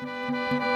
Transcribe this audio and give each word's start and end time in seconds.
La 0.00 0.67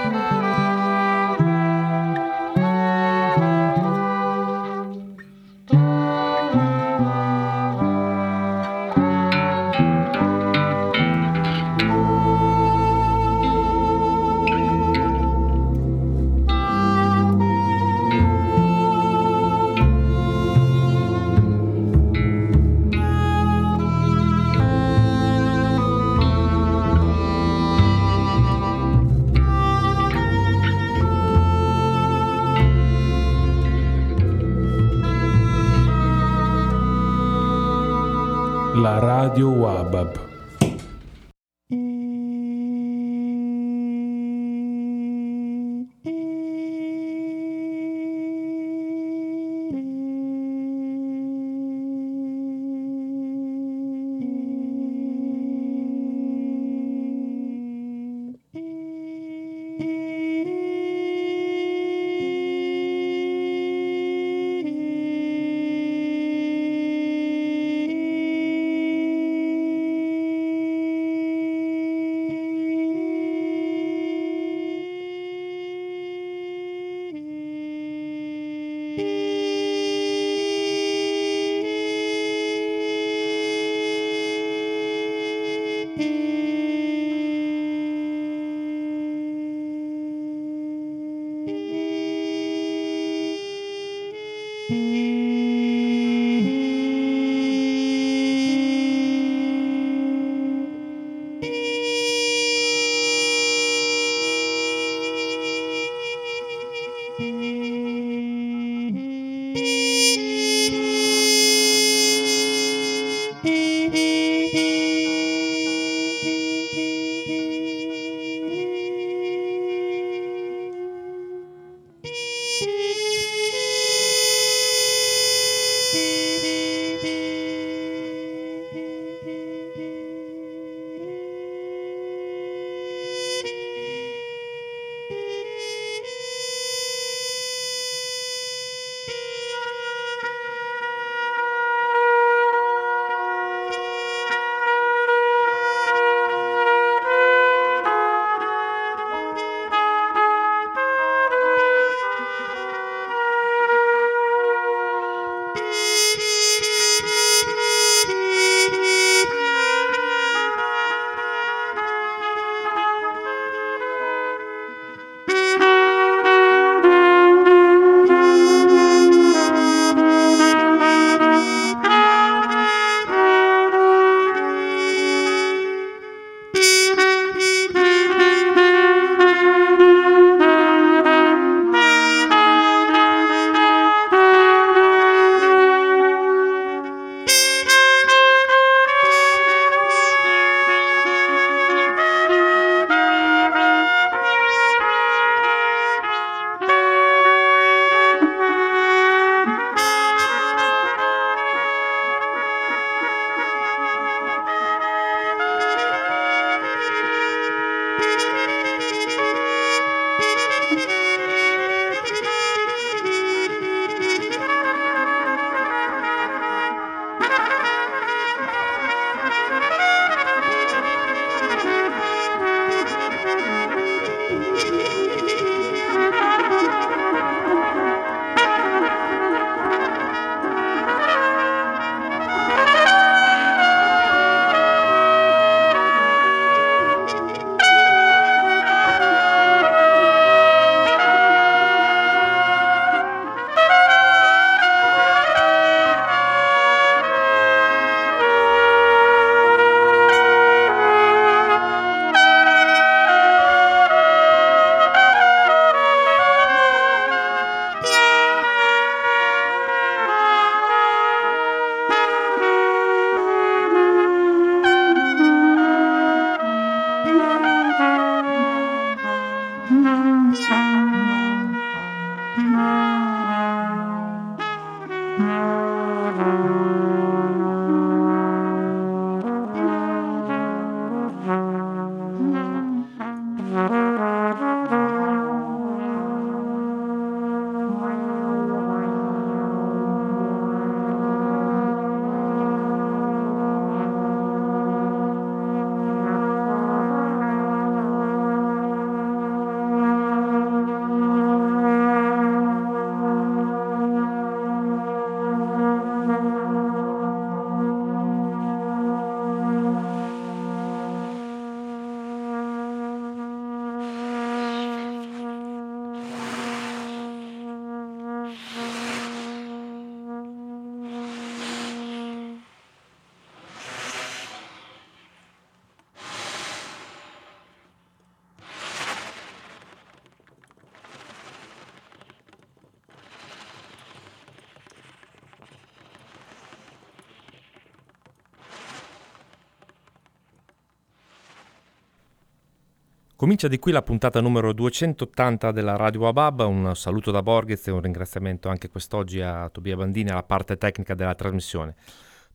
Comincia 343.23 343.47
di 343.47 343.57
qui 343.57 343.71
la 343.71 343.81
puntata 343.81 344.19
numero 344.19 344.51
280 344.51 345.53
della 345.53 345.77
Radio 345.77 346.09
Abab, 346.09 346.41
un 346.41 346.75
saluto 346.75 347.09
da 347.09 347.21
Borghez 347.21 347.65
e 347.67 347.71
un 347.71 347.79
ringraziamento 347.79 348.49
anche 348.49 348.67
quest'oggi 348.67 349.21
a 349.21 349.47
Tobia 349.47 349.77
Bandini 349.77 350.09
alla 350.09 350.23
parte 350.23 350.57
tecnica 350.57 350.93
della 350.93 351.15
trasmissione. 351.15 351.73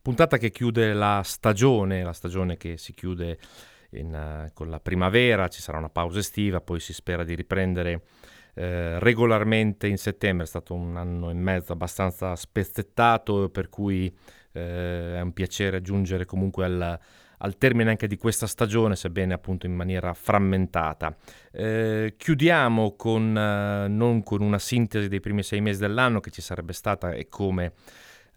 Puntata 0.01 0.39
che 0.39 0.49
chiude 0.49 0.93
la 0.93 1.21
stagione, 1.23 2.01
la 2.01 2.11
stagione 2.11 2.57
che 2.57 2.79
si 2.79 2.95
chiude 2.95 3.37
in, 3.91 4.47
uh, 4.47 4.51
con 4.55 4.71
la 4.71 4.79
primavera, 4.79 5.47
ci 5.47 5.61
sarà 5.61 5.77
una 5.77 5.89
pausa 5.89 6.17
estiva, 6.17 6.59
poi 6.59 6.79
si 6.79 6.91
spera 6.91 7.23
di 7.23 7.35
riprendere 7.35 8.01
eh, 8.55 8.97
regolarmente 8.97 9.85
in 9.85 9.99
settembre, 9.99 10.45
è 10.45 10.47
stato 10.47 10.73
un 10.73 10.97
anno 10.97 11.29
e 11.29 11.35
mezzo 11.35 11.71
abbastanza 11.71 12.35
spezzettato, 12.35 13.49
per 13.49 13.69
cui 13.69 14.11
eh, 14.53 15.17
è 15.17 15.21
un 15.21 15.33
piacere 15.33 15.83
giungere 15.83 16.25
comunque 16.25 16.65
al 16.65 16.99
al 17.39 17.57
termine 17.57 17.89
anche 17.89 18.07
di 18.07 18.17
questa 18.17 18.47
stagione, 18.47 18.95
sebbene 18.95 19.33
appunto 19.33 19.65
in 19.65 19.73
maniera 19.73 20.13
frammentata. 20.13 21.15
Eh, 21.51 22.15
chiudiamo 22.17 22.95
con, 22.95 23.37
eh, 23.37 23.87
non 23.87 24.23
con 24.23 24.41
una 24.41 24.59
sintesi 24.59 25.07
dei 25.07 25.19
primi 25.19 25.43
sei 25.43 25.61
mesi 25.61 25.79
dell'anno 25.79 26.19
che 26.19 26.31
ci 26.31 26.41
sarebbe 26.41 26.73
stata 26.73 27.11
e 27.11 27.27
come 27.27 27.73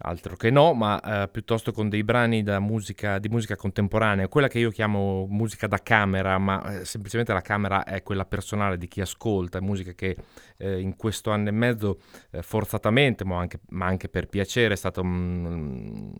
altro 0.03 0.35
che 0.35 0.49
no, 0.49 0.73
ma 0.73 0.99
eh, 1.23 1.27
piuttosto 1.29 1.71
con 1.71 1.89
dei 1.89 2.03
brani 2.03 2.43
musica, 2.59 3.19
di 3.19 3.29
musica 3.29 3.55
contemporanea, 3.55 4.27
quella 4.27 4.47
che 4.47 4.59
io 4.59 4.69
chiamo 4.69 5.25
musica 5.29 5.67
da 5.67 5.79
camera, 5.79 6.37
ma 6.37 6.79
eh, 6.79 6.85
semplicemente 6.85 7.31
la 7.33 7.41
camera 7.41 7.83
è 7.83 8.03
quella 8.03 8.25
personale 8.25 8.77
di 8.77 8.87
chi 8.87 9.01
ascolta, 9.01 9.61
musica 9.61 9.93
che 9.93 10.17
eh, 10.57 10.79
in 10.79 10.95
questo 10.95 11.31
anno 11.31 11.49
e 11.49 11.51
mezzo 11.51 11.99
eh, 12.31 12.41
forzatamente, 12.41 13.23
ma 13.23 13.37
anche, 13.39 13.59
ma 13.69 13.85
anche, 13.85 14.09
per 14.09 14.27
piacere, 14.27 14.73
è 14.73 14.77
stato 14.77 15.01
um, 15.01 16.13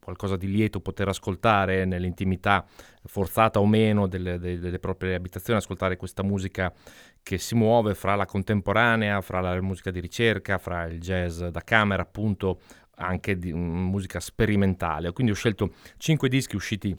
qualcosa 0.00 0.36
di 0.36 0.50
lieto 0.50 0.80
poter 0.80 1.08
ascoltare 1.08 1.84
nell'intimità, 1.84 2.66
forzata 3.04 3.60
o 3.60 3.66
meno, 3.66 4.08
delle, 4.08 4.38
delle, 4.38 4.58
delle 4.58 4.78
proprie 4.80 5.14
abitazioni, 5.14 5.58
ascoltare 5.58 5.96
questa 5.96 6.22
musica 6.22 6.72
che 7.22 7.38
si 7.38 7.54
muove 7.54 7.94
fra 7.94 8.16
la 8.16 8.26
contemporanea, 8.26 9.20
fra 9.22 9.40
la 9.40 9.58
musica 9.62 9.90
di 9.90 9.98
ricerca, 9.98 10.58
fra 10.58 10.84
il 10.84 11.00
jazz 11.00 11.42
da 11.42 11.62
camera, 11.62 12.02
appunto 12.02 12.60
anche 12.96 13.38
di 13.38 13.52
musica 13.52 14.20
sperimentale. 14.20 15.12
Quindi 15.12 15.32
ho 15.32 15.36
scelto 15.36 15.74
cinque 15.96 16.28
dischi 16.28 16.56
usciti 16.56 16.96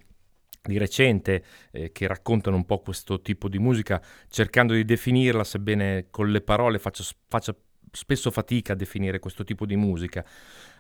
di 0.61 0.77
recente 0.77 1.43
eh, 1.71 1.91
che 1.91 2.07
raccontano 2.07 2.55
un 2.55 2.65
po' 2.65 2.79
questo 2.79 3.21
tipo 3.21 3.47
di 3.47 3.59
musica, 3.59 4.01
cercando 4.29 4.73
di 4.73 4.83
definirla, 4.83 5.43
sebbene 5.43 6.07
con 6.09 6.31
le 6.31 6.41
parole 6.41 6.79
faccia, 6.79 7.03
faccia 7.27 7.55
spesso 7.91 8.29
fatica 8.31 8.73
a 8.73 8.75
definire 8.75 9.19
questo 9.19 9.43
tipo 9.43 9.65
di 9.65 9.75
musica. 9.75 10.25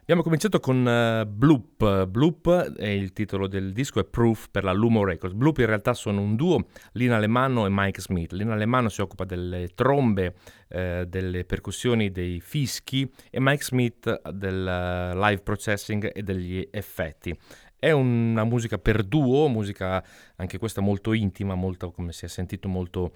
Abbiamo 0.05 0.21
cominciato 0.21 0.59
con 0.59 0.85
uh, 0.85 1.27
Bloop. 1.27 2.05
Bloop 2.05 2.75
è 2.75 2.89
il 2.89 3.11
titolo 3.11 3.47
del 3.47 3.73
disco, 3.73 3.99
è 3.99 4.03
Proof 4.03 4.49
per 4.51 4.63
la 4.63 4.71
Lumo 4.71 5.03
Records. 5.03 5.33
Bloop 5.33 5.57
in 5.57 5.65
realtà 5.65 5.95
sono 5.95 6.21
un 6.21 6.35
duo, 6.35 6.67
Lina 6.91 7.15
Alemanno 7.15 7.65
e 7.65 7.69
Mike 7.71 8.01
Smith. 8.01 8.31
Lina 8.33 8.53
Alemanno 8.53 8.89
si 8.89 9.01
occupa 9.01 9.25
delle 9.25 9.69
trombe, 9.73 10.35
eh, 10.67 11.05
delle 11.07 11.43
percussioni, 11.43 12.11
dei 12.11 12.39
fischi 12.39 13.11
e 13.31 13.39
Mike 13.39 13.63
Smith 13.63 14.29
del 14.29 15.11
uh, 15.11 15.17
live 15.17 15.41
processing 15.41 16.11
e 16.13 16.21
degli 16.21 16.67
effetti. 16.69 17.35
È 17.75 17.89
una 17.89 18.43
musica 18.43 18.77
per 18.77 19.01
duo, 19.01 19.47
musica 19.47 20.05
anche 20.35 20.59
questa 20.59 20.81
molto 20.81 21.13
intima, 21.13 21.55
molto, 21.55 21.89
come 21.89 22.11
si 22.11 22.25
è 22.25 22.27
sentito, 22.27 22.67
molto 22.67 23.11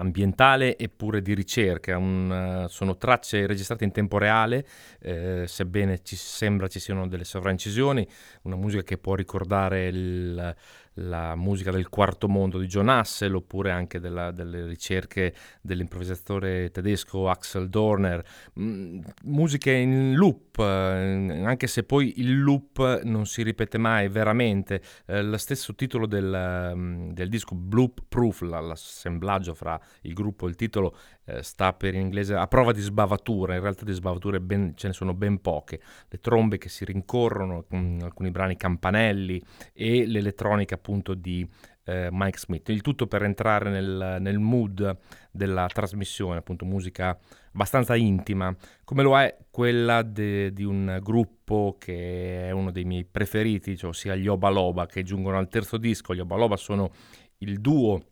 ambientale 0.00 0.76
eppure 0.76 1.22
di 1.22 1.34
ricerca. 1.34 1.96
Un, 1.96 2.64
uh, 2.64 2.68
sono 2.68 2.96
tracce 2.96 3.46
registrate 3.46 3.84
in 3.84 3.92
tempo 3.92 4.18
reale, 4.18 4.66
eh, 5.00 5.44
sebbene 5.46 6.02
ci 6.02 6.16
sembra 6.16 6.68
ci 6.68 6.80
siano 6.80 7.06
delle 7.06 7.24
sovraincisioni, 7.24 8.06
una 8.42 8.56
musica 8.56 8.82
che 8.82 8.98
può 8.98 9.14
ricordare 9.14 9.86
il, 9.86 10.56
la 10.94 11.34
musica 11.36 11.70
del 11.70 11.88
quarto 11.88 12.28
mondo 12.28 12.58
di 12.58 12.66
John 12.66 12.88
Hassel 12.88 13.34
oppure 13.34 13.70
anche 13.70 14.00
della, 14.00 14.30
delle 14.30 14.66
ricerche 14.66 15.34
dell'improvvisatore 15.60 16.70
tedesco 16.70 17.28
Axel 17.28 17.68
Dorner, 17.68 18.24
mm, 18.58 19.00
musiche 19.24 19.72
in 19.72 20.14
loop, 20.14 20.58
eh, 20.58 21.42
anche 21.44 21.66
se 21.66 21.84
poi 21.84 22.20
il 22.20 22.40
loop 22.40 23.02
non 23.04 23.26
si 23.26 23.42
ripete 23.42 23.78
mai 23.78 24.08
veramente, 24.08 24.82
eh, 25.06 25.22
lo 25.22 25.38
stesso 25.38 25.74
titolo 25.74 26.06
del, 26.06 26.70
um, 26.74 27.12
del 27.12 27.28
disco 27.28 27.54
Bloop 27.54 28.00
Proof, 28.08 28.42
l'assemblaggio 28.42 29.54
fra 29.54 29.80
il 30.02 30.12
gruppo 30.12 30.46
e 30.46 30.50
il 30.50 30.56
titolo 30.56 30.96
eh, 31.30 31.42
sta 31.42 31.72
per 31.72 31.94
in 31.94 32.00
inglese 32.00 32.34
a 32.34 32.46
prova 32.46 32.72
di 32.72 32.80
sbavatura, 32.80 33.54
in 33.54 33.60
realtà 33.60 33.84
di 33.84 33.92
sbavature 33.92 34.40
ben, 34.40 34.72
ce 34.74 34.88
ne 34.88 34.92
sono 34.92 35.14
ben 35.14 35.40
poche, 35.40 35.80
le 36.08 36.18
trombe 36.18 36.58
che 36.58 36.68
si 36.68 36.84
rincorrono, 36.84 37.64
con 37.68 37.98
alcuni 38.02 38.30
brani 38.30 38.56
campanelli 38.56 39.40
e 39.72 40.06
l'elettronica 40.06 40.74
appunto 40.74 41.14
di 41.14 41.48
eh, 41.84 42.08
Mike 42.10 42.38
Smith. 42.38 42.68
Il 42.68 42.80
tutto 42.82 43.06
per 43.06 43.22
entrare 43.22 43.70
nel, 43.70 44.16
nel, 44.20 44.38
mood 44.38 44.96
della 45.30 45.66
trasmissione, 45.66 46.38
appunto 46.38 46.64
musica 46.64 47.18
abbastanza 47.52 47.96
intima, 47.96 48.54
come 48.84 49.02
lo 49.02 49.18
è 49.18 49.36
quella 49.50 50.02
de, 50.02 50.52
di 50.52 50.64
un 50.64 50.98
gruppo 51.02 51.76
che 51.78 52.48
è 52.48 52.50
uno 52.50 52.70
dei 52.70 52.84
miei 52.84 53.04
preferiti, 53.04 53.76
cioè 53.76 53.90
ossia 53.90 54.14
gli 54.14 54.26
Oba 54.26 54.48
Loba, 54.48 54.86
che 54.86 55.02
giungono 55.02 55.38
al 55.38 55.48
terzo 55.48 55.76
disco. 55.76 56.14
Gli 56.14 56.20
Oba 56.20 56.36
Loba 56.36 56.56
sono 56.56 56.90
il 57.38 57.60
duo 57.60 58.02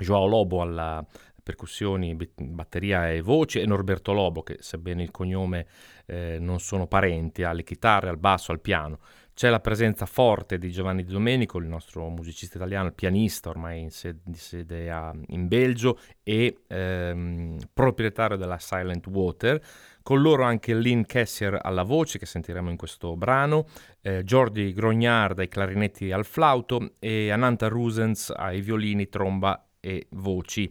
Joao 0.00 0.26
Lobo 0.26 0.62
alla 0.62 1.04
percussioni, 1.50 2.16
batteria 2.36 3.10
e 3.10 3.20
voce, 3.20 3.60
e 3.60 3.66
Norberto 3.66 4.12
Lobo, 4.12 4.42
che 4.42 4.58
sebbene 4.60 5.02
il 5.02 5.10
cognome 5.10 5.66
eh, 6.06 6.38
non 6.40 6.60
sono 6.60 6.86
parenti, 6.86 7.42
alle 7.42 7.64
chitarre, 7.64 8.08
al 8.08 8.18
basso, 8.18 8.52
al 8.52 8.60
piano. 8.60 8.98
C'è 9.34 9.48
la 9.48 9.60
presenza 9.60 10.06
forte 10.06 10.58
di 10.58 10.70
Giovanni 10.70 11.02
Di 11.02 11.12
Domenico, 11.12 11.58
il 11.58 11.66
nostro 11.66 12.08
musicista 12.08 12.56
italiano, 12.58 12.88
il 12.88 12.94
pianista 12.94 13.48
ormai 13.48 13.80
in 13.80 13.90
sede, 13.90 14.20
di 14.22 14.36
sede 14.36 14.90
a, 14.90 15.12
in 15.28 15.48
Belgio 15.48 15.98
e 16.22 16.58
ehm, 16.66 17.56
proprietario 17.72 18.36
della 18.36 18.58
Silent 18.58 19.06
Water. 19.06 19.60
Con 20.02 20.20
loro 20.20 20.44
anche 20.44 20.74
Lynn 20.74 21.02
Kessier 21.02 21.58
alla 21.62 21.84
voce, 21.84 22.18
che 22.18 22.26
sentiremo 22.26 22.70
in 22.70 22.76
questo 22.76 23.16
brano, 23.16 23.66
eh, 24.02 24.24
Jordi 24.24 24.72
Grognard 24.72 25.38
ai 25.38 25.48
clarinetti 25.48 26.08
e 26.08 26.12
al 26.12 26.24
flauto 26.24 26.94
e 26.98 27.30
Ananta 27.30 27.68
Rusens 27.68 28.32
ai 28.36 28.60
violini, 28.60 29.08
tromba 29.08 29.64
e 29.80 30.06
voci. 30.10 30.70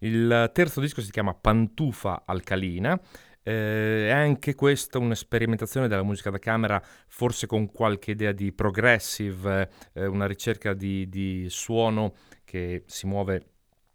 Il 0.00 0.50
terzo 0.52 0.80
disco 0.80 1.00
si 1.00 1.10
chiama 1.10 1.34
Pantufa 1.34 2.22
Alcalina. 2.24 3.00
Eh, 3.42 4.08
è 4.08 4.10
anche 4.10 4.54
questa 4.56 4.98
un'esperimentazione 4.98 5.86
della 5.86 6.02
musica 6.02 6.30
da 6.30 6.38
camera, 6.38 6.82
forse 7.06 7.46
con 7.46 7.70
qualche 7.70 8.10
idea 8.10 8.32
di 8.32 8.52
progressive, 8.52 9.70
eh, 9.92 10.06
una 10.06 10.26
ricerca 10.26 10.74
di, 10.74 11.08
di 11.08 11.46
suono 11.48 12.14
che 12.44 12.82
si 12.86 13.06
muove 13.06 13.50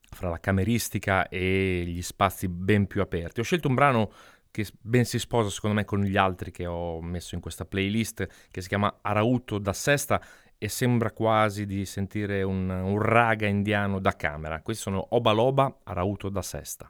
fra 0.10 0.30
la 0.30 0.40
cameristica 0.40 1.28
e 1.28 1.84
gli 1.86 2.02
spazi 2.02 2.48
ben 2.48 2.88
più 2.88 3.02
aperti. 3.02 3.42
Ho 3.42 3.44
scelto 3.44 3.68
un 3.68 3.76
brano 3.76 4.12
che 4.52 4.68
ben 4.82 5.06
si 5.06 5.18
sposa 5.18 5.50
secondo 5.50 5.78
me 5.78 5.86
con 5.86 6.02
gli 6.02 6.18
altri 6.18 6.52
che 6.52 6.66
ho 6.66 7.02
messo 7.02 7.36
in 7.36 7.42
questa 7.42 7.66
playlist, 7.66 8.28
che 8.52 8.62
si 8.62 8.68
chiama 8.68 9.00
Arauto 9.02 9.58
da 9.58 9.74
Sesta 9.74 10.22
e 10.64 10.70
sembra 10.70 11.10
quasi 11.10 11.66
di 11.66 11.88
sentire 11.88 12.44
un, 12.44 12.70
un 12.70 13.02
raga 13.02 13.48
indiano 13.48 13.98
da 13.98 14.16
camera. 14.16 14.62
Questi 14.62 14.84
sono 14.84 15.08
Oba 15.10 15.32
Loba, 15.32 15.80
Arauto 15.86 16.30
da 16.30 16.44
Sesta. 16.44 16.88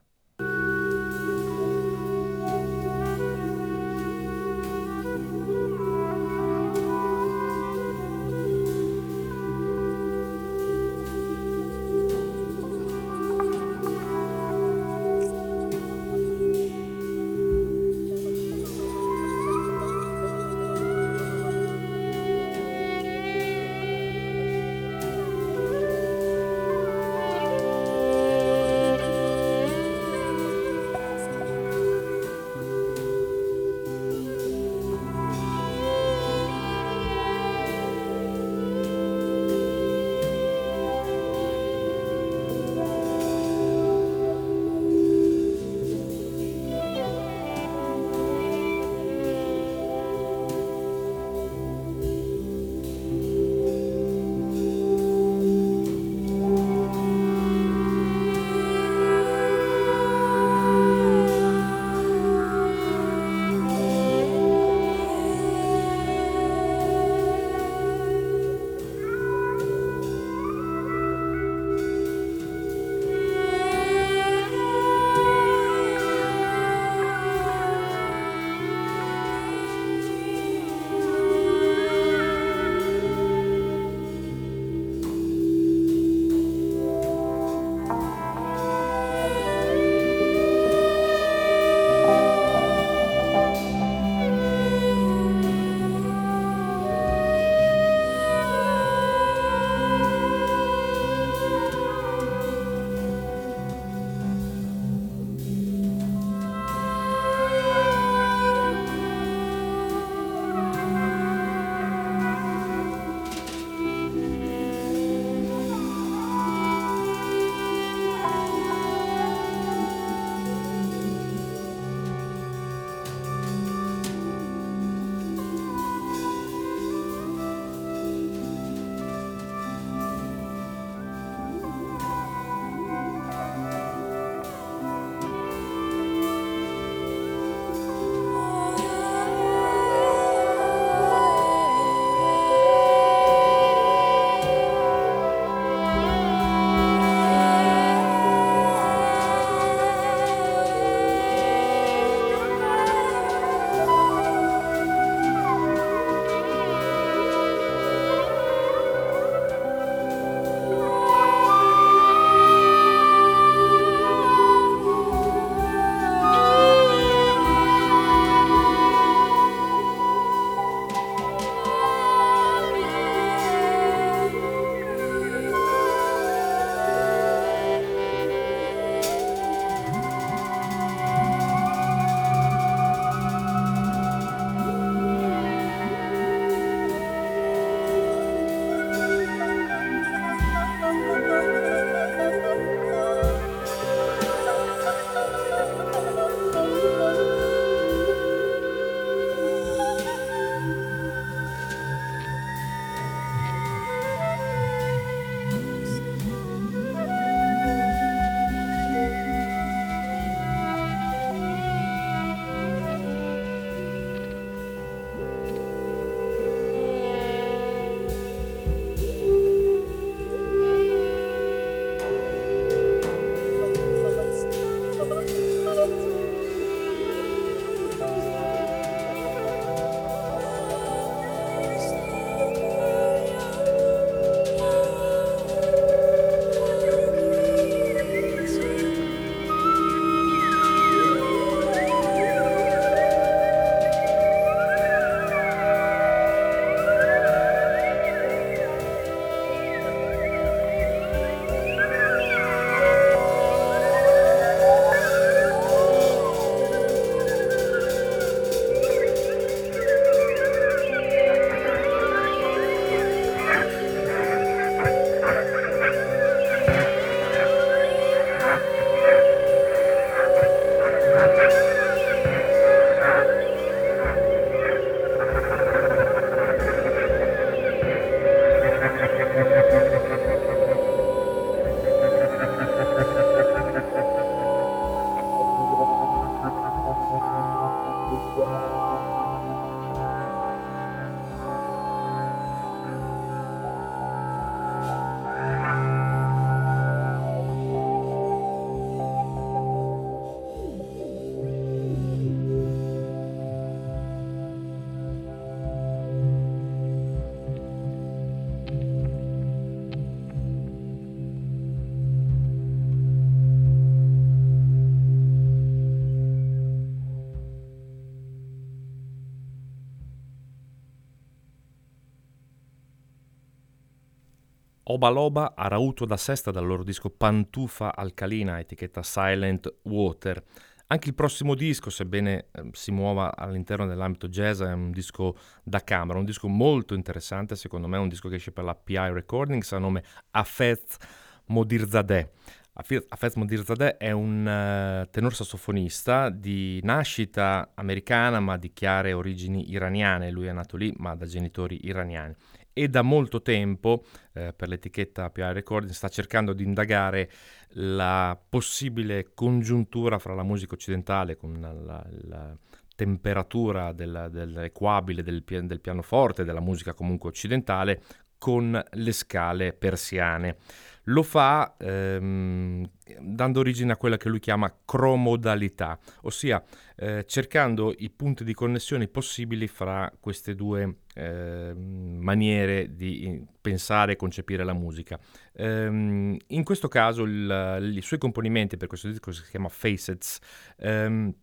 Oba 325.01 325.09
Loba 325.09 325.53
Arauto 325.55 326.05
da 326.05 326.15
Sesta 326.15 326.51
dal 326.51 326.63
loro 326.63 326.83
disco 326.83 327.09
Pantufa 327.09 327.95
Alcalina, 327.95 328.59
etichetta 328.59 329.01
Silent 329.01 329.77
Water. 329.85 330.43
Anche 330.85 331.09
il 331.09 331.15
prossimo 331.15 331.55
disco, 331.55 331.89
sebbene 331.89 332.49
eh, 332.51 332.69
si 332.73 332.91
muova 332.91 333.35
all'interno 333.35 333.87
dell'ambito 333.87 334.27
jazz, 334.27 334.61
è 334.61 334.71
un 334.71 334.91
disco 334.91 335.35
da 335.63 335.83
camera, 335.83 336.19
un 336.19 336.25
disco 336.25 336.47
molto 336.47 336.93
interessante, 336.93 337.55
secondo 337.55 337.87
me 337.87 337.97
un 337.97 338.09
disco 338.09 338.29
che 338.29 338.35
esce 338.35 338.51
per 338.51 338.63
la 338.63 338.75
PI 338.75 339.11
Recordings 339.11 339.71
a 339.71 339.79
nome 339.79 340.03
Afez 340.29 340.97
Modirzadeh. 341.45 342.31
Afez 342.73 343.33
Modirzadeh 343.35 343.97
è 343.97 344.11
un 344.11 344.45
uh, 344.45 345.09
tenor 345.09 345.33
sassofonista 345.33 346.29
di 346.29 346.79
nascita 346.83 347.71
americana 347.73 348.39
ma 348.39 348.55
di 348.55 348.71
chiare 348.71 349.13
origini 349.13 349.71
iraniane, 349.71 350.29
lui 350.29 350.45
è 350.45 350.51
nato 350.51 350.77
lì 350.77 350.93
ma 350.97 351.15
da 351.15 351.25
genitori 351.25 351.87
iraniani 351.87 352.35
e 352.73 352.87
da 352.87 353.01
molto 353.01 353.41
tempo 353.41 354.05
eh, 354.33 354.53
per 354.53 354.67
l'etichetta 354.67 355.29
PI 355.29 355.53
Recording 355.53 355.93
sta 355.93 356.07
cercando 356.09 356.53
di 356.53 356.63
indagare 356.63 357.29
la 357.75 358.39
possibile 358.49 359.31
congiuntura 359.33 360.19
fra 360.19 360.33
la 360.33 360.43
musica 360.43 360.73
occidentale 360.73 361.35
con 361.35 361.59
la, 361.59 362.05
la 362.27 362.57
temperatura 362.95 363.93
del, 363.93 364.27
dell'equabile 364.31 365.23
del, 365.23 365.43
del 365.43 365.81
pianoforte, 365.81 366.43
della 366.43 366.59
musica 366.59 366.93
comunque 366.93 367.29
occidentale, 367.29 368.01
con 368.37 368.83
le 368.91 369.11
scale 369.11 369.73
persiane. 369.73 370.57
Lo 371.05 371.23
fa 371.23 371.75
ehm, 371.79 372.87
dando 373.19 373.59
origine 373.59 373.93
a 373.93 373.97
quella 373.97 374.17
che 374.17 374.29
lui 374.29 374.39
chiama 374.39 374.73
cromodalità, 374.85 375.97
ossia 376.21 376.63
eh, 376.95 377.25
cercando 377.25 377.93
i 377.97 378.09
punti 378.09 378.43
di 378.43 378.53
connessione 378.53 379.07
possibili 379.07 379.67
fra 379.67 380.11
queste 380.19 380.53
due 380.53 380.97
eh, 381.15 381.73
maniere 381.73 382.95
di 382.95 383.43
pensare 383.59 384.13
e 384.13 384.15
concepire 384.15 384.63
la 384.63 384.73
musica. 384.73 385.19
Ehm, 385.53 386.37
in 386.47 386.63
questo 386.63 386.87
caso 386.87 387.23
il, 387.23 387.93
i 387.95 388.01
suoi 388.01 388.19
componimenti 388.19 388.77
per 388.77 388.87
questo 388.87 389.07
disco 389.07 389.31
si 389.31 389.43
chiama 389.49 389.69
Facets. 389.69 390.39
Ehm, 390.77 391.33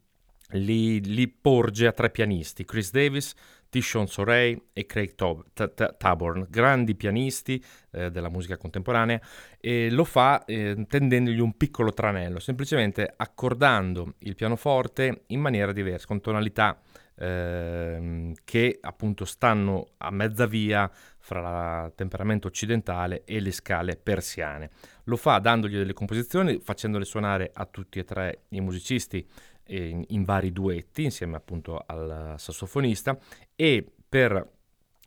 li, 0.53 1.00
li, 1.03 1.29
porge 1.29 1.87
a 1.87 1.93
tre 1.93 2.11
pianisti, 2.11 2.65
Chris 2.65 2.91
Davis, 2.91 3.35
Tishon 3.69 4.07
Sorey 4.07 4.69
e 4.73 4.87
Craig 4.87 5.15
Taborn, 5.97 6.47
grandi 6.49 6.95
pianisti 6.95 7.63
eh, 7.91 8.11
della 8.11 8.29
musica 8.29 8.57
contemporanea, 8.57 9.21
e 9.61 9.91
lo 9.91 10.05
fa 10.05 10.45
eh, 10.45 10.87
tendendogli 10.89 11.41
un 11.41 11.57
piccolo 11.57 11.93
tranello, 11.93 12.39
semplicemente 12.39 13.13
accordando 13.17 14.15
il 14.21 14.35
pianoforte 14.35 15.25
in 15.27 15.41
maniera 15.41 15.73
diversa, 15.73 16.07
con 16.07 16.21
tonalità 16.21 16.81
eh, 17.21 18.33
che 18.45 18.79
appunto 18.81 19.25
stanno 19.25 19.89
a 19.99 20.11
mezza 20.11 20.47
via 20.47 20.91
fra 21.19 21.87
il 21.87 21.93
temperamento 21.95 22.47
occidentale 22.47 23.25
e 23.25 23.41
le 23.41 23.51
scale 23.51 23.97
persiane. 23.97 24.71
Lo 25.05 25.17
fa 25.17 25.39
dandogli 25.39 25.77
delle 25.77 25.93
composizioni, 25.93 26.61
facendole 26.61 27.05
suonare 27.05 27.51
a 27.53 27.67
tutti 27.67 27.99
e 27.99 28.05
tre 28.05 28.43
i 28.51 28.61
musicisti 28.61 29.27
in, 29.69 30.05
in 30.09 30.25
vari 30.25 30.53
duetti 30.53 31.05
insieme 31.05 31.37
appunto 31.37 31.83
al 31.87 32.35
sassofonista 32.37 33.19
e 33.55 33.85
per 34.09 34.57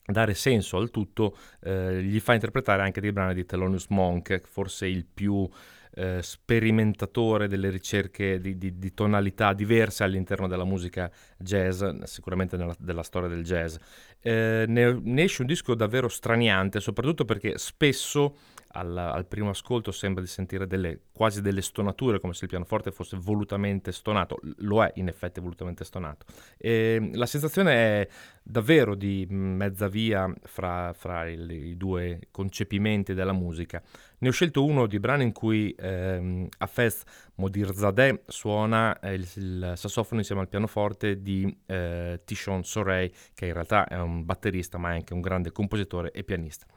dare 0.06 0.34
senso 0.34 0.77
al 0.77 0.89
tutto 0.89 1.38
eh, 1.62 2.01
gli 2.03 2.20
fa 2.20 2.34
interpretare 2.34 2.82
anche 2.82 3.01
dei 3.01 3.12
brani 3.12 3.34
di 3.34 3.46
Thelonious 3.46 3.88
Monk, 3.89 4.41
forse 4.46 4.88
il 4.88 5.06
più 5.06 5.48
eh, 5.93 6.19
sperimentatore 6.21 7.48
delle 7.48 7.69
ricerche 7.69 8.39
di, 8.39 8.57
di, 8.57 8.77
di, 8.77 8.93
tonalità 8.93 9.53
diverse 9.53 10.03
all'interno 10.03 10.48
della 10.48 10.63
musica 10.63 11.12
jazz, 11.38 11.83
sicuramente 12.03 12.57
nella, 12.57 12.75
della 12.79 13.03
storia 13.03 13.27
del 13.27 13.43
jazz. 13.43 13.75
Eh, 14.21 14.65
ne, 14.67 15.00
ne, 15.01 15.24
esce 15.24 15.41
un 15.41 15.48
disco 15.48 15.75
davvero 15.75 16.07
straniante, 16.07 16.79
soprattutto 16.79 17.25
perché 17.25 17.57
spesso 17.57 18.36
al, 18.74 18.95
al, 18.95 19.25
primo 19.25 19.50
ascolto 19.50 19.91
sembra 19.91 20.21
di 20.21 20.29
sentire 20.29 20.67
delle, 20.67 21.00
quasi 21.12 21.41
delle 21.41 21.62
stonature, 21.62 22.19
come 22.19 22.33
se 22.33 22.45
il 22.45 22.50
pianoforte 22.50 22.91
fosse 22.91 23.17
volutamente 23.17 23.91
stonato, 23.91 24.39
lo 24.59 24.83
è 24.83 24.92
in 24.96 25.07
effetti 25.07 25.39
volutamente 25.39 25.83
stonato. 25.83 26.25
E 26.57 27.09
la 27.13 27.25
sensazione 27.25 27.74
è 27.74 28.07
davvero 28.44 28.96
di 28.96 29.25
mezza 29.29 29.87
via 29.87 30.31
fra, 30.44 30.94
fra 30.94 31.27
il, 31.27 31.50
i 31.51 31.77
due 31.77 32.20
concepimenti 32.31 33.13
della 33.13 33.33
musica. 33.33 33.81
Ne 34.22 34.27
ho 34.27 34.31
scelto 34.31 34.64
uno 34.64 34.86
di 34.86 35.00
brani 35.00 35.24
in 35.24 35.31
cui 35.31 35.74
ehm, 35.75 36.48
Hafez 36.60 37.01
Modirzadeh 37.36 38.22
suona 38.27 39.00
eh, 39.00 39.16
il, 39.16 39.27
il, 39.36 39.74
sassofono 39.75 40.20
insieme 40.20 40.42
al 40.42 40.48
pianoforte 40.48 41.24
di 41.24 41.51
eh, 41.66 42.22
Tishon 42.24 42.64
Sorey, 42.64 43.12
che 43.34 43.48
in 43.48 43.53
realtà 43.53 43.88
è 43.88 44.00
un 44.00 44.24
batterista 44.24 44.77
ma 44.77 44.92
è 44.92 44.94
anche 44.94 45.14
un 45.14 45.22
grande 45.22 45.51
compositore 45.51 46.12
e 46.12 46.24
pianista. 46.24 46.68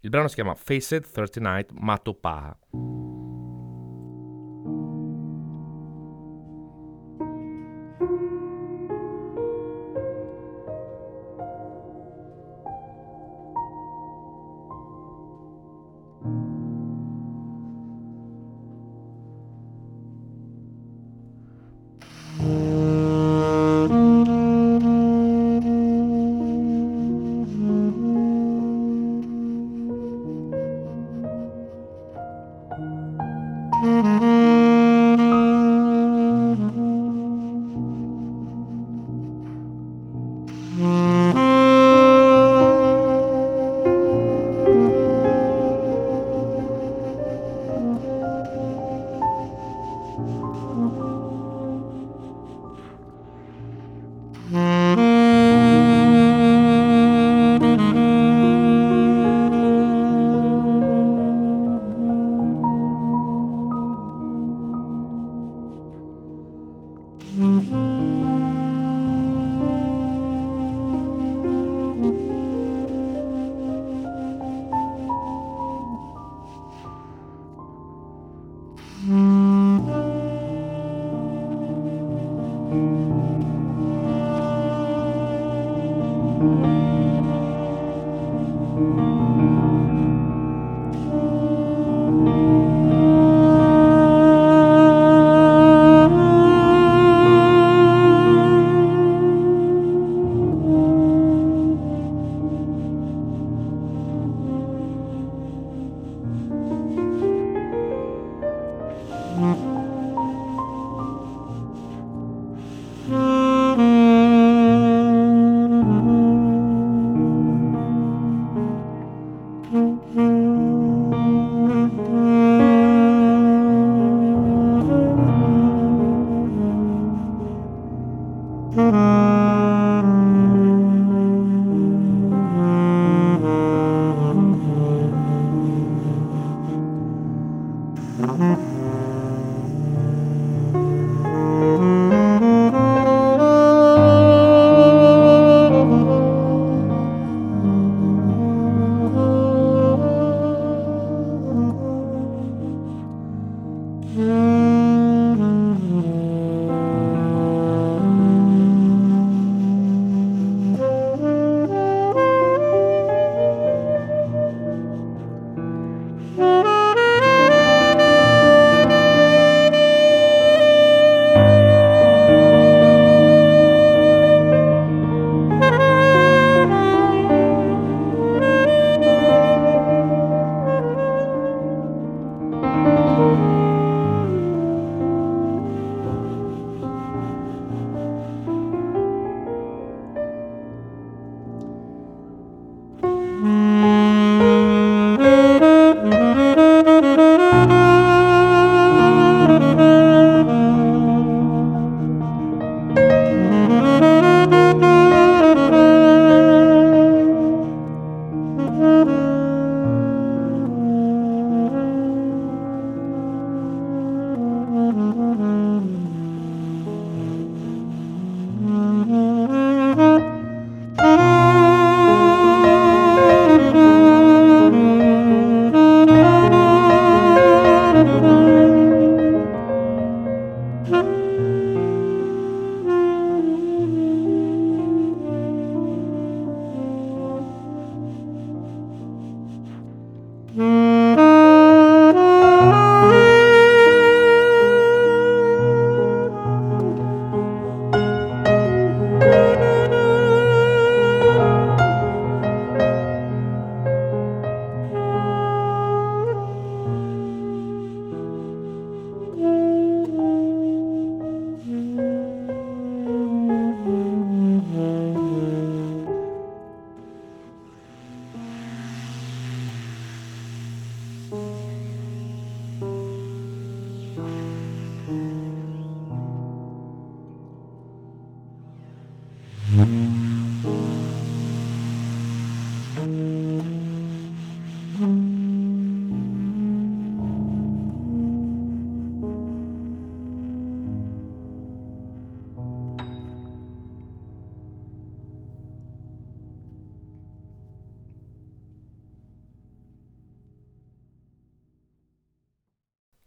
Il 0.00 0.10
brano 0.10 0.28
si 0.28 0.34
chiama 0.34 0.54
Faced 0.54 1.10
39 1.10 1.68
Matopaha. 1.72 3.29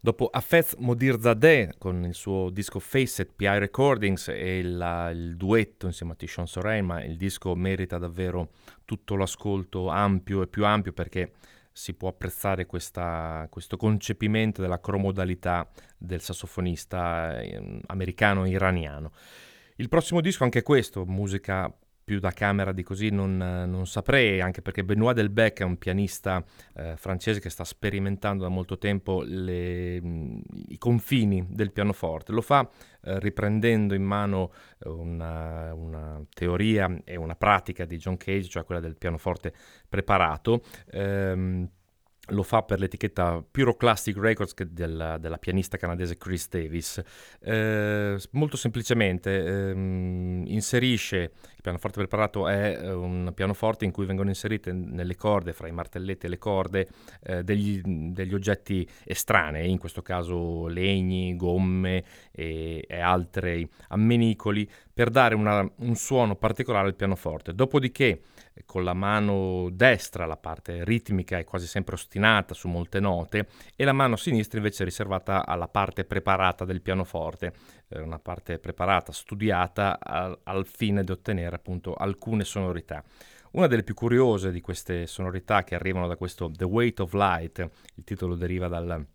Dopo 0.04 0.28
Afez 0.30 0.76
Modirzadeh 0.80 1.76
con 1.78 2.04
il 2.04 2.14
suo 2.14 2.50
disco 2.50 2.80
Facet 2.80 3.32
PI 3.34 3.58
Recordings 3.60 4.28
e 4.28 4.58
il, 4.58 5.10
il 5.14 5.38
duetto 5.38 5.86
insieme 5.86 6.12
a 6.12 6.16
Tishon 6.16 6.46
Sorain, 6.46 6.84
ma 6.84 7.02
il 7.02 7.16
disco 7.16 7.56
merita 7.56 7.98
davvero 7.98 8.50
tutto 8.84 9.16
l'ascolto 9.16 9.88
ampio 9.88 10.42
e 10.42 10.48
più 10.48 10.66
ampio 10.66 10.92
perché 10.92 11.32
si 11.72 11.94
può 11.94 12.10
apprezzare 12.10 12.66
questa, 12.66 13.48
questo 13.50 13.78
concepimento 13.78 14.62
della 14.62 14.82
cromodalità 14.82 15.66
del 15.98 16.20
sassofonista 16.20 17.40
eh, 17.40 17.80
americano-iraniano. 17.86 19.14
Il 19.78 19.88
prossimo 19.88 20.20
disco 20.20 20.44
anche 20.44 20.64
questo, 20.64 21.06
musica 21.06 21.74
più 22.04 22.20
da 22.20 22.32
camera 22.32 22.72
di 22.72 22.84
così 22.84 23.10
non, 23.10 23.38
non, 23.38 23.88
saprei, 23.88 24.42
anche 24.42 24.62
perché 24.62 24.84
Benoît 24.84 25.14
Delbecq 25.14 25.60
è 25.60 25.64
un 25.64 25.78
pianista 25.78 26.44
eh, 26.76 26.96
francese 26.98 27.40
che 27.40 27.50
sta 27.50 27.64
sperimentando 27.64 28.44
da 28.44 28.50
molto 28.50 28.78
tempo 28.78 29.24
le, 29.26 29.96
i 29.96 30.78
confini 30.78 31.46
del 31.50 31.72
pianoforte. 31.72 32.32
Lo 32.32 32.42
fa 32.42 32.70
eh, 33.04 33.20
riprendendo 33.20 33.94
in 33.94 34.04
mano 34.04 34.52
una, 34.86 35.74
una, 35.74 36.22
teoria 36.34 36.94
e 37.04 37.16
una 37.16 37.36
pratica 37.36 37.86
di 37.86 37.98
John 37.98 38.18
Cage, 38.18 38.50
cioè 38.50 38.64
quella 38.64 38.82
del 38.82 38.98
pianoforte 38.98 39.54
preparato. 39.88 40.64
Ehm, 40.92 41.70
lo 42.28 42.44
fa 42.44 42.64
per 42.64 42.80
l'etichetta 42.80 43.44
Pyroclastic 43.50 44.18
Records 44.18 44.54
della, 44.64 45.18
della, 45.18 45.38
pianista 45.38 45.76
canadese 45.76 46.18
Chris 46.18 46.48
Davis. 46.48 47.02
Eh, 47.42 48.18
molto 48.32 48.56
semplicemente 48.56 49.44
ehm, 49.44 50.44
inserisce, 50.48 51.34
il 51.64 51.70
pianoforte 51.70 52.00
preparato 52.00 52.48
è 52.50 52.78
eh, 52.78 52.92
un 52.92 53.32
pianoforte 53.34 53.86
in 53.86 53.92
cui 53.92 54.06
vengono 54.06 54.28
inserite 54.28 54.74
nelle 54.74 55.16
corde, 55.16 55.54
fra 55.54 55.70
i 55.70 55.72
martelletti 55.72 56.26
e 56.26 56.30
le 56.30 56.38
corde, 56.38 56.90
eh, 57.24 57.44
degli, 57.44 57.82
degli, 57.82 58.34
oggetti 58.34 58.86
estranei, 59.06 59.72
in 59.72 59.78
questo 59.78 60.02
caso 60.02 60.68
legni, 60.68 61.38
gomme 61.38 62.04
e, 62.32 62.84
e 62.86 63.00
altri 63.00 63.68
ammenicoli, 63.88 64.70
per 64.94 65.10
dare 65.10 65.36
una, 65.36 65.66
un 65.78 65.96
suono 65.96 66.36
particolare 66.36 66.88
al 66.88 66.96
pianoforte. 66.96 67.56
Dopodiché 67.56 68.22
con 68.66 68.84
la 68.84 68.94
mano 68.94 69.70
destra 69.72 70.26
la 70.26 70.38
parte 70.38 70.84
ritmica 70.84 71.38
è 71.38 71.44
quasi 71.44 71.66
sempre 71.66 71.96
ostinata 71.96 72.54
su 72.54 72.68
molte 72.68 73.00
note 73.00 73.48
e 73.76 73.84
la 73.84 73.94
mano 73.94 74.16
sinistra 74.16 74.58
invece 74.58 74.84
è 74.84 74.86
riservata 74.86 75.46
alla 75.46 75.68
parte 75.68 76.04
preparata 76.04 76.64
del 76.66 76.82
pianoforte, 76.82 77.54
una 78.02 78.20
parte 78.20 78.60
preparata, 78.60 79.12
studiata 79.12 80.00
al, 80.00 80.38
al 80.44 80.66
fine 80.66 81.04
di 81.04 81.12
ottenere 81.12 81.56
appunto 81.56 81.94
alcune 81.94 82.44
sonorità. 82.44 83.04
Una 83.52 83.68
delle 83.68 83.84
più 83.84 83.94
curiose 83.94 84.52
di 84.52 84.62
queste 84.62 85.06
sonorità 85.06 85.64
che 85.64 85.76
arrivano 85.76 86.08
da 86.08 86.16
questo 86.16 86.50
The 86.52 86.66
Weight 86.66 87.00
of 87.02 87.14
Light, 87.14 87.60
il 87.96 88.04
titolo 88.04 88.36
deriva 88.36 88.68
dal 88.68 89.06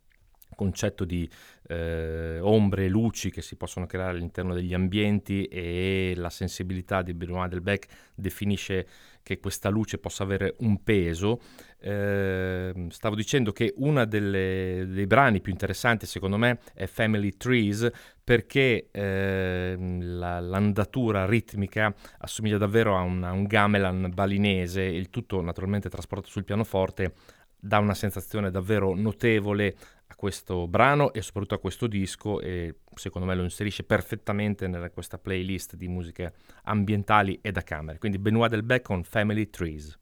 concetto 0.55 1.05
di 1.05 1.29
eh, 1.69 2.38
ombre 2.41 2.85
e 2.85 2.88
luci 2.88 3.31
che 3.31 3.43
si 3.43 3.57
possono 3.57 3.87
creare 3.87 4.12
all'interno 4.12 4.55
degli 4.55 4.75
ambienti 4.75 5.45
e 5.45 6.14
la 6.17 6.31
sensibilità 6.31 7.03
di 7.03 7.14
Benoît 7.14 7.49
Delbecq 7.49 7.87
definisce 8.14 8.87
che 9.29 9.41
questa 9.41 9.69
luce 9.69 9.99
possa 9.99 10.23
avere 10.23 10.55
un 10.61 10.83
peso. 10.83 11.38
Eh, 11.81 12.87
stavo 12.88 13.14
dicendo 13.14 13.53
che 13.53 13.75
uno 13.77 14.07
dei 14.07 15.07
brani 15.07 15.41
più 15.43 15.53
interessanti 15.53 16.07
secondo 16.07 16.38
me 16.38 16.61
è 16.73 16.87
Family 16.87 17.37
Trees 17.37 17.88
perché 18.25 18.88
eh, 18.91 19.77
la, 20.01 20.41
l'andatura 20.41 21.27
ritmica 21.27 21.95
assomiglia 22.19 22.57
davvero 22.57 22.97
a 22.97 23.03
un, 23.03 23.23
a 23.23 23.33
un 23.33 23.45
gamelan 23.45 24.11
balinese, 24.14 24.83
il 24.83 25.11
tutto 25.11 25.43
naturalmente 25.43 25.91
trasportato 25.91 26.31
sul 26.31 26.45
pianoforte 26.45 27.12
dà 27.59 27.79
una 27.79 27.94
sensazione 27.94 28.51
davvero 28.51 28.94
notevole 28.94 29.77
a 30.07 30.14
questo 30.14 30.66
brano 30.66 31.12
e 31.12 31.23
soprattutto 31.23 31.55
a 31.55 31.59
questo 31.59 31.87
disco 31.87 32.40
e 32.40 32.77
secondo 32.94 33.27
me 33.27 33.35
lo 33.35 33.42
inserisce 33.42 33.85
perfettamente 33.85 34.64
in 34.64 34.90
questa 34.92 35.18
playlist 35.18 35.77
di 35.77 35.88
musiche 35.88 36.33
ambientali 36.64 37.38
e 37.42 37.53
da 37.53 37.62
camere. 37.62 37.99
Quindi 37.99 38.18
Benoit 38.18 38.51
Delbecq 38.51 38.85
con 38.85 39.03
Family 39.05 39.51
Trees. 39.51 39.99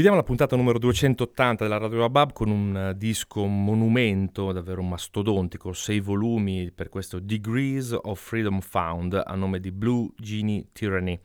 Chiudiamo 0.00 0.24
la 0.24 0.26
puntata 0.26 0.56
numero 0.56 0.78
280 0.78 1.62
della 1.64 1.76
Radio 1.76 2.04
Abab 2.04 2.32
con 2.32 2.48
un 2.48 2.92
uh, 2.92 2.96
disco 2.96 3.44
monumento, 3.44 4.50
davvero 4.50 4.80
mastodontico, 4.80 5.74
sei 5.74 6.00
volumi 6.00 6.72
per 6.72 6.88
questo 6.88 7.18
Degrees 7.18 7.94
of 8.00 8.18
Freedom 8.18 8.60
Found 8.60 9.22
a 9.22 9.34
nome 9.34 9.60
di 9.60 9.70
Blue 9.70 10.08
Genie 10.16 10.68
Tyranny. 10.72 11.20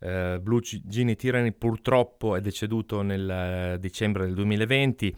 Uh, 0.00 0.40
Blue 0.40 0.60
Genie 0.60 1.14
Tyranny 1.14 1.52
purtroppo 1.52 2.34
è 2.34 2.40
deceduto 2.40 3.00
nel 3.02 3.74
uh, 3.76 3.78
dicembre 3.78 4.24
del 4.24 4.34
2020, 4.34 5.06
eh, 5.08 5.14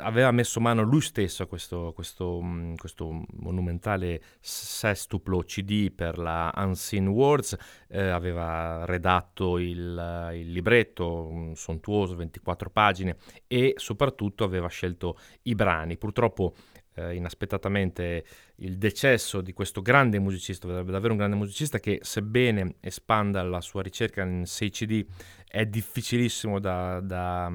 aveva 0.00 0.30
messo 0.30 0.60
mano 0.60 0.82
lui 0.82 1.00
stesso 1.00 1.42
a 1.42 1.46
questo, 1.46 1.92
questo, 1.94 2.40
mm, 2.42 2.74
questo, 2.74 3.24
monumentale 3.38 4.20
sestuplo 4.40 5.40
CD 5.40 5.90
per 5.90 6.18
la 6.18 6.52
Unseen 6.56 7.08
Words, 7.08 7.56
eh, 7.88 8.08
aveva 8.08 8.84
redatto 8.84 9.58
il, 9.58 10.30
il 10.34 10.52
libretto 10.52 11.52
sontuoso, 11.54 12.16
24 12.16 12.70
pagine, 12.70 13.16
e 13.46 13.74
soprattutto 13.76 14.44
aveva 14.44 14.68
scelto 14.68 15.18
i 15.42 15.54
brani. 15.54 15.96
Purtroppo 15.96 16.54
eh, 16.94 17.14
inaspettatamente 17.14 18.24
il 18.56 18.78
decesso 18.78 19.40
di 19.40 19.52
questo 19.52 19.82
grande 19.82 20.18
musicista, 20.18 20.66
davvero 20.66 21.12
un 21.12 21.18
grande 21.18 21.36
musicista 21.36 21.78
che 21.78 22.00
sebbene 22.02 22.76
espanda 22.80 23.42
la 23.42 23.60
sua 23.60 23.82
ricerca 23.82 24.22
in 24.22 24.46
6 24.46 24.70
CD 24.70 25.04
è 25.46 25.66
difficilissimo 25.66 26.58
da, 26.58 27.00
da 27.00 27.50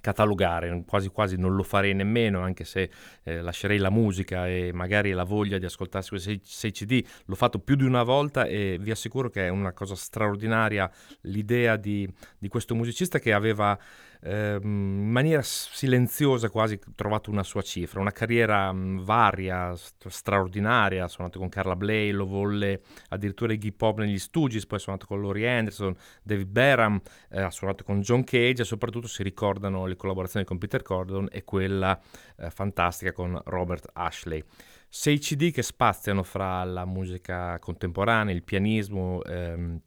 catalogare, 0.00 0.82
quasi 0.86 1.08
quasi 1.08 1.36
non 1.36 1.54
lo 1.54 1.62
farei 1.62 1.94
nemmeno, 1.94 2.40
anche 2.40 2.64
se 2.64 2.90
eh, 3.22 3.40
lascerei 3.40 3.78
la 3.78 3.90
musica 3.90 4.48
e 4.48 4.70
magari 4.72 5.12
la 5.12 5.24
voglia 5.24 5.58
di 5.58 5.64
ascoltarsi 5.64 6.10
questi 6.10 6.40
6 6.42 6.72
CD, 6.72 7.04
l'ho 7.26 7.34
fatto 7.34 7.58
più 7.58 7.76
di 7.76 7.84
una 7.84 8.02
volta 8.02 8.44
e 8.44 8.78
vi 8.80 8.90
assicuro 8.90 9.30
che 9.30 9.46
è 9.46 9.48
una 9.48 9.72
cosa 9.72 9.94
straordinaria 9.94 10.90
l'idea 11.22 11.76
di, 11.76 12.08
di 12.38 12.48
questo 12.48 12.74
musicista 12.74 13.18
che 13.18 13.32
aveva 13.32 13.78
Ehm, 14.22 14.62
in 14.62 15.10
maniera 15.10 15.40
silenziosa 15.42 16.50
quasi 16.50 16.78
trovato 16.94 17.30
una 17.30 17.42
sua 17.42 17.62
cifra, 17.62 18.00
una 18.00 18.12
carriera 18.12 18.70
mh, 18.72 19.02
varia, 19.04 19.74
st- 19.74 20.08
straordinaria, 20.08 21.04
ha 21.04 21.08
suonato 21.08 21.38
con 21.38 21.48
Carla 21.48 21.74
Bley, 21.76 22.10
lo 22.10 22.26
volle 22.26 22.82
addirittura 23.08 23.52
Iggy 23.52 23.72
Pop 23.72 23.98
negli 23.98 24.18
Stooges, 24.18 24.66
poi 24.66 24.78
ha 24.78 24.80
suonato 24.80 25.06
con 25.06 25.22
Laurie 25.22 25.48
Anderson, 25.48 25.94
David 26.22 26.48
Beram, 26.48 27.00
eh, 27.30 27.40
ha 27.40 27.50
suonato 27.50 27.82
con 27.84 28.00
John 28.00 28.24
Cage 28.24 28.62
e 28.62 28.64
soprattutto 28.64 29.08
si 29.08 29.22
ricordano 29.22 29.86
le 29.86 29.96
collaborazioni 29.96 30.44
con 30.44 30.58
Peter 30.58 30.82
Cordon 30.82 31.28
e 31.30 31.44
quella 31.44 31.98
eh, 32.36 32.50
fantastica 32.50 33.12
con 33.12 33.40
Robert 33.46 33.88
Ashley. 33.92 34.44
Sei 34.88 35.18
CD 35.18 35.52
che 35.52 35.62
spaziano 35.62 36.22
fra 36.24 36.64
la 36.64 36.84
musica 36.84 37.58
contemporanea, 37.60 38.34
il 38.34 38.42
pianismo, 38.42 39.22
ehm, 39.22 39.80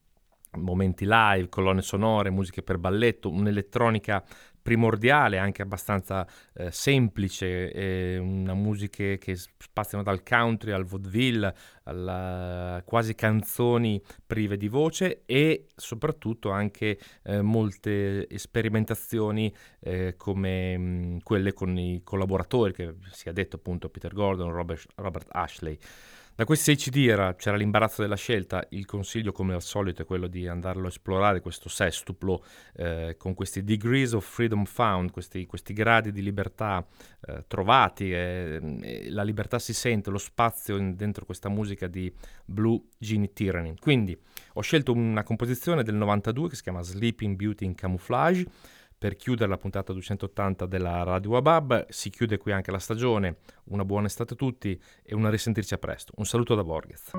momenti 0.58 1.06
live, 1.08 1.50
colonne 1.50 1.82
sonore, 1.82 2.30
musiche 2.30 2.64
per 2.64 2.78
balletto, 2.78 3.30
un'elettronica 3.30 4.24
primordiale, 4.64 5.38
anche 5.38 5.62
abbastanza 5.62 6.26
eh, 6.54 6.72
semplice, 6.72 7.72
eh, 7.72 8.18
una 8.18 8.54
musica 8.54 9.18
che 9.18 9.36
spaziano 9.36 10.04
dal 10.04 10.24
country 10.24 10.72
al 10.72 10.86
vaudeville, 10.86 11.54
alla, 11.84 12.82
quasi 12.86 13.14
canzoni 13.14 14.02
prive 14.26 14.56
di 14.56 14.70
voce 14.70 15.24
e 15.26 15.68
soprattutto 15.76 16.50
anche 16.50 16.98
eh, 17.24 17.42
molte 17.42 18.26
sperimentazioni 18.38 19.54
eh, 19.82 20.16
come 20.16 20.78
mh, 20.78 21.20
quelle 21.24 21.54
con 21.54 21.78
i 21.78 22.02
collaboratori, 22.02 22.72
che 22.74 22.96
si 23.12 23.28
è 23.28 23.34
detto 23.34 23.58
appunto 23.58 23.90
Peter 23.90 24.14
Gordon, 24.14 24.50
Robert, 24.50 24.86
Robert 24.96 25.28
Ashley. 25.32 25.78
Da 26.36 26.46
questi 26.46 26.76
6 26.76 26.92
CD 26.92 27.08
era, 27.10 27.36
c'era 27.36 27.56
l'imbarazzo 27.56 28.02
della 28.02 28.16
scelta, 28.16 28.66
il 28.70 28.88
consiglio 28.88 29.32
come 29.32 29.54
al 29.54 29.62
solito 29.62 30.02
è 30.02 30.06
quello 30.06 30.26
di 30.26 30.48
andarlo 30.48 30.86
a 30.86 30.88
esplorare, 30.88 31.42
questo 31.42 31.70
sestuplo 31.70 32.44
eh, 32.76 33.18
con 33.20 33.36
questi 33.36 33.64
degrees 33.64 34.14
of 34.14 34.26
freedom 34.26 34.66
found, 34.66 35.12
questi, 35.12 35.46
questi 35.46 35.74
gradi 35.74 36.12
di 36.12 36.24
libertà 36.24 36.84
eh, 37.28 37.44
trovati, 37.46 38.12
eh, 38.12 39.10
la 39.12 39.22
libertà 39.22 39.60
si 39.60 39.76
sente, 39.76 40.10
lo 40.10 40.18
spazio 40.18 40.76
in, 40.76 40.96
dentro 40.96 41.24
questa 41.24 41.50
musica 41.50 41.86
di 41.86 42.12
Blue 42.46 42.82
Genie 42.98 43.32
Tyranny. 43.32 43.76
Quindi 43.80 44.18
ho 44.54 44.62
scelto 44.62 44.92
una 44.92 45.22
composizione 45.22 45.84
del 45.84 45.94
92 45.94 46.50
che 46.50 46.56
si 46.56 46.64
chiama 46.64 46.82
Sleeping 46.82 47.36
Beauty 47.36 47.64
in 47.66 47.76
Camouflage, 47.76 48.48
per 49.04 49.18
chiudere 49.18 49.50
la 49.50 49.58
puntata 49.58 49.92
280 49.92 50.66
della 50.66 51.04
Radio 51.04 51.32
Wabab. 51.32 51.88
Si 51.90 52.10
chiude 52.10 52.38
qui 52.38 52.54
anche 52.54 52.72
la 52.72 52.80
stagione. 52.80 53.40
Una 53.66 53.84
buona 53.84 54.08
estate 54.08 54.32
a 54.32 54.38
tutti 54.38 54.82
e 55.04 55.14
una 55.14 55.30
risentirci 55.30 55.74
a 55.74 55.78
presto. 55.78 56.14
Un 56.16 56.26
saluto 56.26 56.56
da 56.56 56.64
Borghez. 56.64 57.12